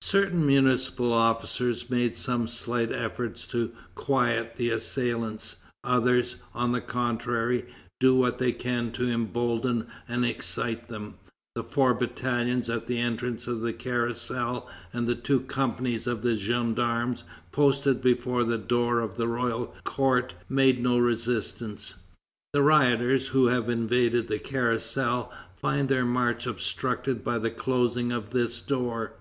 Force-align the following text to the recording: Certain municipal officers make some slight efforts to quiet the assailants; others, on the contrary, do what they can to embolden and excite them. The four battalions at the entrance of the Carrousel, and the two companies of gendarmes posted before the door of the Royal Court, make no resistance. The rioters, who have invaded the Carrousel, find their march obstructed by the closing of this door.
Certain 0.00 0.46
municipal 0.46 1.12
officers 1.12 1.90
make 1.90 2.16
some 2.16 2.48
slight 2.48 2.90
efforts 2.90 3.46
to 3.46 3.70
quiet 3.94 4.54
the 4.56 4.70
assailants; 4.70 5.56
others, 5.84 6.36
on 6.54 6.72
the 6.72 6.80
contrary, 6.80 7.66
do 8.00 8.16
what 8.16 8.38
they 8.38 8.50
can 8.50 8.90
to 8.92 9.06
embolden 9.10 9.86
and 10.08 10.24
excite 10.24 10.88
them. 10.88 11.16
The 11.54 11.62
four 11.62 11.92
battalions 11.92 12.70
at 12.70 12.86
the 12.86 12.98
entrance 12.98 13.46
of 13.46 13.60
the 13.60 13.74
Carrousel, 13.74 14.66
and 14.94 15.06
the 15.06 15.14
two 15.14 15.40
companies 15.40 16.06
of 16.06 16.24
gendarmes 16.24 17.24
posted 17.52 18.00
before 18.00 18.42
the 18.42 18.56
door 18.56 19.00
of 19.00 19.18
the 19.18 19.28
Royal 19.28 19.74
Court, 19.84 20.32
make 20.48 20.80
no 20.80 20.96
resistance. 20.98 21.96
The 22.54 22.62
rioters, 22.62 23.28
who 23.28 23.48
have 23.48 23.68
invaded 23.68 24.28
the 24.28 24.38
Carrousel, 24.38 25.30
find 25.54 25.90
their 25.90 26.06
march 26.06 26.46
obstructed 26.46 27.22
by 27.22 27.38
the 27.38 27.50
closing 27.50 28.12
of 28.12 28.30
this 28.30 28.62
door. 28.62 29.16